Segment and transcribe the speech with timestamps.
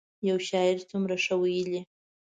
[0.29, 1.81] یو شاعر څومره ښه ویلي.